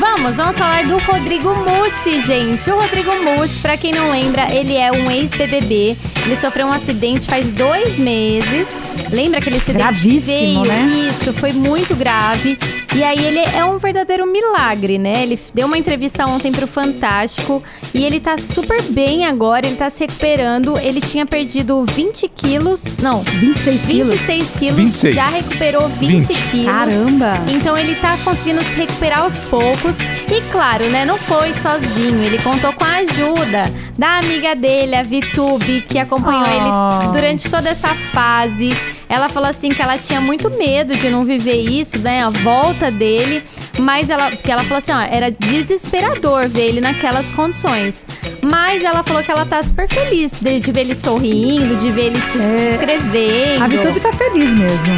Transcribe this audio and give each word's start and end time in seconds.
Vamos, 0.00 0.38
vamos 0.38 0.58
falar 0.58 0.84
do 0.84 0.96
Rodrigo 0.96 1.50
Mussi, 1.54 2.22
gente. 2.22 2.70
O 2.70 2.78
Rodrigo 2.78 3.10
Mussi, 3.22 3.60
pra 3.60 3.76
quem 3.76 3.92
não 3.92 4.10
lembra, 4.10 4.50
ele 4.50 4.74
é 4.74 4.90
um 4.90 5.10
ex-BBB. 5.10 5.94
Ele 6.24 6.36
sofreu 6.36 6.66
um 6.66 6.72
acidente 6.72 7.26
faz 7.26 7.52
dois 7.52 7.98
meses. 7.98 8.68
Lembra 9.10 9.38
aquele 9.38 9.56
acidente 9.56 9.78
Gravíssimo, 9.78 10.64
veio? 10.64 10.64
né? 10.64 11.08
Isso, 11.08 11.32
foi 11.32 11.52
muito 11.52 11.94
grave. 11.96 12.58
E 12.94 13.04
aí 13.04 13.24
ele 13.24 13.38
é 13.38 13.64
um 13.64 13.78
verdadeiro 13.78 14.26
milagre, 14.26 14.98
né? 14.98 15.22
Ele 15.22 15.38
deu 15.54 15.66
uma 15.66 15.78
entrevista 15.78 16.24
ontem 16.28 16.50
pro 16.50 16.66
Fantástico 16.66 17.62
e 17.94 18.04
ele 18.04 18.18
tá 18.18 18.36
super 18.36 18.82
bem 18.82 19.24
agora, 19.26 19.66
ele 19.66 19.76
tá 19.76 19.88
se 19.88 20.00
recuperando. 20.00 20.74
Ele 20.80 21.00
tinha 21.00 21.24
perdido 21.24 21.84
20 21.94 22.28
quilos, 22.28 22.98
não, 22.98 23.22
26 23.22 23.86
quilos. 23.86 24.10
26 24.12 24.50
quilos, 24.58 24.76
26. 24.76 25.14
já 25.14 25.22
recuperou 25.26 25.88
20, 25.88 26.26
20. 26.26 26.42
quilos. 26.50 26.66
Caramba! 26.66 27.34
Então 27.52 27.76
ele 27.76 27.94
tá 27.94 28.16
conseguindo 28.24 28.64
se 28.64 28.74
recuperar 28.74 29.20
aos 29.20 29.38
poucos. 29.44 29.96
E 30.30 30.40
claro, 30.50 30.88
né, 30.90 31.04
não 31.04 31.16
foi 31.16 31.52
sozinho. 31.54 32.22
Ele 32.24 32.38
contou 32.42 32.72
com 32.72 32.84
a 32.84 32.96
ajuda 32.98 33.62
da 34.00 34.16
amiga 34.18 34.56
dele, 34.56 34.96
a 34.96 35.02
Vitube, 35.02 35.84
que 35.86 35.98
acompanhou 35.98 36.42
Ah. 36.46 37.00
ele 37.02 37.12
durante 37.12 37.50
toda 37.50 37.68
essa 37.68 37.88
fase. 37.88 38.70
Ela 39.06 39.28
falou 39.28 39.50
assim 39.50 39.68
que 39.68 39.82
ela 39.82 39.98
tinha 39.98 40.20
muito 40.22 40.48
medo 40.56 40.94
de 40.94 41.10
não 41.10 41.22
viver 41.22 41.60
isso, 41.68 41.98
né, 41.98 42.24
a 42.24 42.30
volta 42.30 42.90
dele. 42.90 43.44
Mas 43.78 44.08
ela, 44.08 44.30
que 44.30 44.50
ela 44.50 44.62
falou 44.62 44.78
assim, 44.78 44.92
ó, 44.92 45.00
era 45.00 45.30
desesperador 45.30 46.48
ver 46.48 46.68
ele 46.68 46.80
naquelas 46.80 47.30
condições. 47.32 48.02
Mas 48.40 48.82
ela 48.84 49.02
falou 49.02 49.22
que 49.22 49.30
ela 49.30 49.44
tá 49.44 49.62
super 49.62 49.86
feliz 49.86 50.32
de, 50.40 50.60
de 50.60 50.72
ver 50.72 50.80
ele 50.80 50.94
sorrindo, 50.94 51.76
de 51.76 51.90
ver 51.90 52.06
ele 52.06 52.20
se 52.20 52.38
É, 52.38 52.70
inscrevendo. 52.72 53.62
A 53.64 53.68
Vitube 53.68 54.00
tá 54.00 54.12
feliz 54.14 54.48
mesmo. 54.50 54.94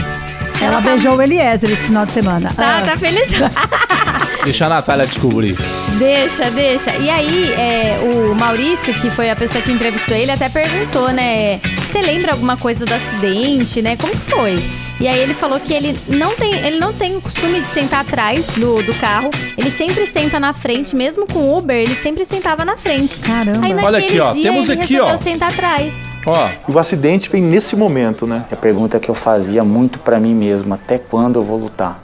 Ela, 0.61 0.75
Ela 0.75 0.77
tá- 0.77 0.91
beijou 0.91 1.17
o 1.17 1.23
Eliezer 1.23 1.71
esse 1.73 1.87
final 1.87 2.07
de 2.07 2.13
semana. 2.13 2.51
Tá, 2.55 2.77
Ah. 2.77 2.83
tá 2.87 2.97
feliz. 2.97 3.31
Deixa 4.45 4.67
a 4.67 4.69
Natália 4.69 5.05
descobrir. 5.07 5.57
Deixa, 5.99 6.51
deixa. 6.51 6.97
E 6.99 7.11
aí, 7.11 7.53
é, 7.53 7.99
o 8.01 8.35
Maurício, 8.35 8.93
que 8.95 9.11
foi 9.11 9.31
a 9.31 9.37
pessoa 9.37 9.63
que 9.63 9.71
entrevistou 9.71 10.17
ele, 10.17 10.31
até 10.31 10.49
perguntou, 10.49 11.13
né? 11.13 11.59
Você 11.59 12.01
lembra 12.01 12.33
alguma 12.33 12.57
coisa 12.57 12.85
do 12.85 12.93
acidente, 12.93 13.83
né? 13.83 13.97
Como 13.97 14.13
que 14.13 14.31
foi? 14.31 14.55
E 15.01 15.09
aí 15.09 15.19
ele 15.19 15.35
falou 15.35 15.59
que 15.59 15.75
ele 15.75 15.97
não 16.09 16.35
tem, 16.37 16.55
ele 16.65 16.79
não 16.79 16.93
tem 16.93 17.17
o 17.17 17.21
costume 17.21 17.61
de 17.61 17.67
sentar 17.67 18.03
atrás 18.03 18.47
do, 18.55 18.83
do 18.83 18.95
carro. 18.95 19.31
Ele 19.59 19.71
sempre 19.71 20.07
senta 20.07 20.39
na 20.39 20.53
frente, 20.53 20.95
mesmo 20.95 21.27
com 21.27 21.57
Uber, 21.57 21.77
ele 21.77 21.95
sempre 21.95 22.25
sentava 22.25 22.65
na 22.65 22.77
frente. 22.77 23.19
Caramba. 23.21 23.67
Aí 23.67 23.75
naquele 23.75 23.87
Olha 23.87 23.99
aqui, 23.99 24.21
ó, 24.21 24.33
dia 24.33 24.43
temos 24.45 24.69
ele 24.69 24.83
aqui, 24.83 25.01
ó. 25.01 25.17
sentar 25.19 25.51
atrás. 25.51 25.93
Ó, 26.25 26.51
o 26.69 26.79
acidente 26.79 27.29
vem 27.29 27.43
nesse 27.43 27.75
momento, 27.75 28.27
né? 28.27 28.45
A 28.51 28.55
pergunta 28.57 29.01
que 29.01 29.09
eu 29.09 29.15
fazia 29.15 29.65
muito 29.65 29.99
pra 29.99 30.21
mim 30.21 30.35
mesmo, 30.35 30.73
até 30.73 30.99
quando 30.99 31.41
eu 31.41 31.43
vou 31.43 31.59
lutar? 31.59 32.01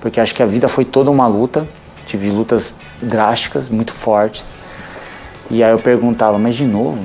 Porque 0.00 0.20
acho 0.20 0.34
que 0.34 0.42
a 0.42 0.46
vida 0.46 0.68
foi 0.68 0.84
toda 0.84 1.10
uma 1.10 1.26
luta, 1.26 1.66
tive 2.04 2.30
lutas 2.30 2.72
drásticas, 3.00 3.68
muito 3.68 3.92
fortes. 3.92 4.56
E 5.50 5.62
aí 5.62 5.70
eu 5.70 5.78
perguntava, 5.78 6.38
mas 6.38 6.54
de 6.56 6.64
novo? 6.64 6.98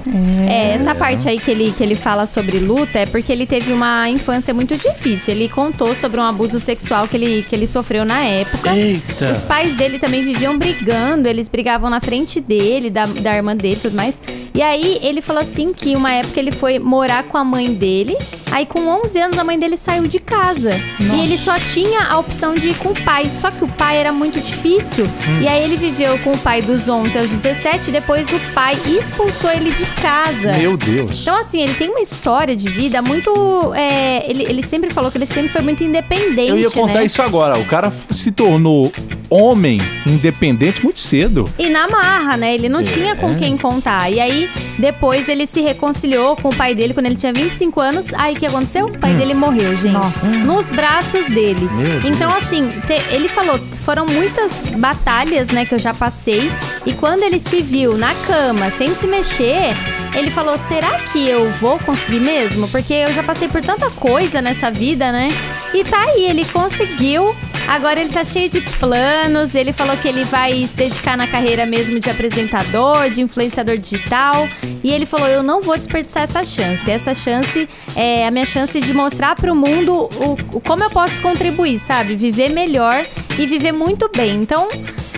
É, 0.48 0.74
essa 0.74 0.96
parte 0.96 1.28
aí 1.28 1.38
que 1.38 1.52
ele, 1.52 1.72
que 1.72 1.84
ele 1.84 1.96
fala 1.96 2.26
sobre 2.26 2.58
luta 2.58 3.00
é 3.00 3.06
porque 3.06 3.32
ele 3.32 3.46
teve 3.46 3.74
uma 3.74 4.10
infância 4.10 4.54
muito 4.54 4.78
difícil. 4.78 5.34
Ele 5.34 5.50
contou 5.50 5.94
sobre 5.94 6.20
um 6.20 6.24
abuso 6.24 6.60
sexual 6.60 7.08
que 7.08 7.18
ele, 7.18 7.44
que 7.44 7.54
ele 7.54 7.68
sofreu 7.68 8.06
na 8.06 8.24
época. 8.24 8.74
Eita. 8.74 9.34
Os 9.34 9.44
pais 9.44 9.76
dele 9.76 10.00
também 10.00 10.24
viviam 10.24 10.58
brigando, 10.58 11.28
eles 11.28 11.50
brigavam 11.50 11.90
na 11.90 12.00
frente 12.00 12.40
dele, 12.40 12.90
da, 12.90 13.06
da 13.06 13.36
irmã 13.36 13.56
dele 13.56 13.76
e 13.76 13.80
tudo 13.80 13.96
mais. 13.96 14.22
E 14.54 14.62
aí 14.62 15.00
ele 15.02 15.22
falou 15.22 15.42
assim 15.42 15.74
que 15.74 15.96
uma 15.96 16.12
época 16.12 16.40
ele 16.40 16.52
foi 16.52 16.80
morar 16.80 17.24
com 17.24 17.38
a 17.38 17.44
mãe 17.44 17.74
dele. 17.74 18.18
Aí 18.52 18.66
com 18.66 18.80
11 19.04 19.20
anos 19.20 19.38
a 19.38 19.44
mãe 19.44 19.58
dele 19.60 19.78
saiu 19.78 20.08
de 20.08 20.20
casa. 20.20 20.72
E 21.00 21.24
ele 21.24 21.38
só 21.38 21.58
tinha 21.60 22.04
a 22.10 22.18
opção 22.18 22.56
de 22.56 22.70
ir 22.70 22.76
com 22.76 22.90
o 22.90 23.02
pai. 23.04 23.26
Só 23.26 23.52
que 23.52 23.64
o 23.64 23.68
pai 23.68 23.98
era 23.98 24.12
muito 24.12 24.40
difícil. 24.42 25.06
E 25.42 25.48
aí 25.48 25.64
ele 25.64 25.76
viveu 25.78 26.18
com 26.20 26.32
o 26.32 26.38
pai 26.38 26.62
dos 26.62 26.88
11 26.88 27.18
aos 27.18 27.30
17. 27.30 27.92
Depois 27.92 28.28
o 28.32 28.40
pai 28.54 28.76
expulsou 28.88 29.52
ele 29.52 29.72
de 29.72 29.86
casa. 30.02 30.54
meu 30.58 30.76
Deus. 30.76 31.22
Então, 31.22 31.38
assim, 31.40 31.62
ele 31.62 31.74
tem 31.76 31.90
uma 31.90 32.02
história 32.02 32.56
de 32.56 32.70
vida 32.70 33.02
muito. 33.02 33.32
é, 33.76 34.30
ele, 34.30 34.44
ele 34.44 34.64
sempre 34.64 34.92
falou 34.94 35.12
que 35.12 35.18
ele 35.18 35.26
sempre 35.26 35.50
foi 35.50 35.62
muito 35.62 35.84
independente. 35.84 36.50
Eu 36.50 36.58
ia 36.58 36.72
contar 36.72 36.96
né? 37.00 37.06
isso 37.06 37.22
agora. 37.22 37.58
O 37.58 37.66
cara 37.66 37.92
se 38.10 38.32
tornou 38.32 38.92
homem 39.30 39.80
independente 40.08 40.84
muito 40.84 41.00
cedo. 41.00 41.46
E 41.58 41.70
na 41.70 41.88
marra, 41.88 42.36
né? 42.38 42.54
Ele 42.56 42.68
não 42.68 42.80
É. 42.80 42.84
tinha 42.84 43.16
com 43.16 43.34
quem 43.36 43.56
contar. 43.58 44.12
E 44.12 44.20
aí, 44.20 44.50
depois 44.80 45.28
ele 45.30 45.46
se 45.46 45.62
reconciliou 45.62 46.36
com 46.36 46.50
o 46.50 46.56
pai 46.56 46.74
dele 46.74 46.94
quando 46.94 47.06
ele 47.08 47.16
tinha 47.16 47.34
25 47.34 47.80
anos. 47.80 48.14
Aí 48.14 48.36
o 48.36 48.40
que 48.40 48.46
aconteceu? 48.46 48.86
O 48.88 48.98
pai 48.98 49.14
dele 49.14 49.34
morreu, 49.34 49.76
gente. 49.78 49.94
Nossa. 49.94 50.26
Nos 50.46 50.70
braços 50.70 51.28
dele. 51.28 51.66
Hum. 51.72 52.02
Então, 52.08 52.34
assim, 52.34 52.68
te- 52.68 53.14
ele 53.14 53.28
falou: 53.28 53.58
foram 53.84 54.06
muitas 54.06 54.70
batalhas, 54.78 55.50
né, 55.50 55.66
que 55.66 55.76
eu 55.76 55.80
já 55.80 55.94
passei. 55.94 56.52
E 56.86 56.94
quando 56.94 57.24
ele 57.24 57.40
se 57.40 57.62
viu 57.62 57.98
na 57.98 58.14
cama, 58.26 58.72
sem 58.72 58.88
se 58.96 59.06
mexer. 59.06 59.70
Ele 60.16 60.32
falou: 60.32 60.58
será 60.58 60.98
que 61.12 61.28
eu 61.28 61.52
vou 61.52 61.78
conseguir 61.80 62.20
mesmo? 62.22 62.68
Porque 62.70 62.94
eu 62.94 63.14
já 63.14 63.22
passei 63.22 63.48
por 63.48 63.62
tanta 63.62 63.90
coisa 63.92 64.42
nessa 64.42 64.72
vida, 64.72 65.12
né? 65.12 65.28
E 65.74 65.84
tá 65.84 66.00
aí, 66.00 66.26
ele 66.26 66.44
conseguiu. 66.46 67.36
Agora 67.70 68.00
ele 68.02 68.10
tá 68.10 68.24
cheio 68.24 68.50
de 68.50 68.62
planos. 68.62 69.54
Ele 69.54 69.72
falou 69.72 69.96
que 69.98 70.08
ele 70.08 70.24
vai 70.24 70.66
se 70.66 70.76
dedicar 70.76 71.16
na 71.16 71.28
carreira 71.28 71.66
mesmo 71.66 72.00
de 72.00 72.10
apresentador, 72.10 73.10
de 73.12 73.22
influenciador 73.22 73.78
digital. 73.78 74.48
E 74.84 74.90
ele 74.92 75.06
falou: 75.06 75.28
Eu 75.28 75.44
não 75.44 75.62
vou 75.62 75.78
desperdiçar 75.78 76.24
essa 76.24 76.44
chance. 76.44 76.90
Essa 76.90 77.14
chance 77.14 77.70
é 77.96 78.26
a 78.28 78.32
minha 78.32 78.46
chance 78.46 78.80
de 78.80 78.94
mostrar 78.94 79.36
pro 79.36 79.56
mundo 79.56 79.94
o, 79.94 80.34
o- 80.58 80.62
como 80.62 80.84
eu 80.84 80.90
posso 80.90 81.22
contribuir, 81.22 81.78
sabe? 81.80 82.16
Viver 82.16 82.50
melhor 82.50 83.04
e 83.38 83.46
viver 83.46 83.72
muito 83.72 84.10
bem. 84.16 84.36
Então. 84.42 84.68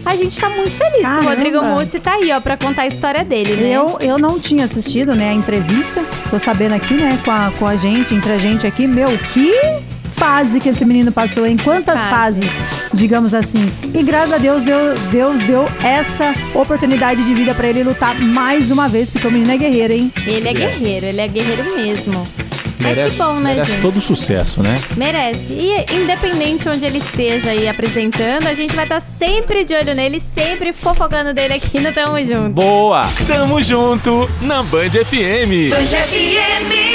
A 0.03 0.15
gente 0.15 0.35
tá 0.39 0.49
muito 0.49 0.71
feliz 0.71 0.93
que 0.95 0.99
o 1.01 1.03
Caramba. 1.03 1.29
Rodrigo 1.29 1.61
Mussi 1.63 1.99
tá 1.99 2.13
aí, 2.15 2.31
ó, 2.31 2.39
pra 2.41 2.57
contar 2.57 2.81
a 2.81 2.87
história 2.87 3.23
dele, 3.23 3.55
né? 3.55 3.69
Eu, 3.69 3.99
eu 4.01 4.17
não 4.17 4.39
tinha 4.39 4.65
assistido, 4.65 5.13
né, 5.13 5.29
a 5.29 5.33
entrevista. 5.33 6.03
Tô 6.27 6.39
sabendo 6.39 6.73
aqui, 6.73 6.95
né, 6.95 7.19
com 7.23 7.29
a, 7.29 7.51
com 7.59 7.67
a 7.67 7.75
gente, 7.75 8.15
entre 8.15 8.31
a 8.31 8.37
gente 8.37 8.65
aqui. 8.65 8.87
Meu, 8.87 9.07
que 9.31 9.51
fase 10.21 10.59
que 10.59 10.69
esse 10.69 10.85
menino 10.85 11.11
passou, 11.11 11.47
em 11.47 11.57
quantas 11.57 11.99
fase. 11.99 12.45
fases, 12.45 12.49
digamos 12.93 13.33
assim. 13.33 13.71
E 13.91 14.03
graças 14.03 14.33
a 14.33 14.37
Deus, 14.37 14.61
deu, 14.61 14.93
Deus 15.09 15.41
deu 15.45 15.67
essa 15.83 16.31
oportunidade 16.53 17.23
de 17.23 17.33
vida 17.33 17.55
pra 17.55 17.67
ele 17.67 17.83
lutar 17.83 18.13
mais 18.19 18.69
uma 18.69 18.87
vez, 18.87 19.09
porque 19.09 19.25
o 19.27 19.31
menino 19.31 19.51
é 19.51 19.57
guerreiro, 19.57 19.93
hein? 19.93 20.13
Ele 20.27 20.47
é 20.47 20.53
guerreiro, 20.53 21.07
ele 21.07 21.21
é 21.21 21.27
guerreiro 21.27 21.75
mesmo. 21.75 22.23
Mas 22.79 22.97
Merece, 22.97 23.15
que 23.17 23.23
bom, 23.23 23.33
né, 23.33 23.53
merece 23.53 23.71
gente? 23.71 23.81
todo 23.81 23.99
sucesso, 24.01 24.61
né? 24.61 24.75
Merece. 24.95 25.53
E 25.53 25.95
independente 25.95 26.69
onde 26.69 26.85
ele 26.85 26.99
esteja 26.99 27.49
aí 27.49 27.67
apresentando, 27.67 28.45
a 28.47 28.53
gente 28.53 28.75
vai 28.75 28.85
estar 28.85 28.99
sempre 28.99 29.63
de 29.65 29.73
olho 29.73 29.95
nele, 29.95 30.19
sempre 30.19 30.71
fofocando 30.71 31.33
dele 31.33 31.55
aqui 31.55 31.79
no 31.79 31.91
Tamo 31.91 32.19
Junto. 32.19 32.53
Boa! 32.53 33.01
Tamo 33.27 33.61
junto 33.61 34.29
na 34.41 34.61
Band 34.61 34.91
FM. 34.91 35.69
Band 35.71 35.87
FM. 35.87 36.90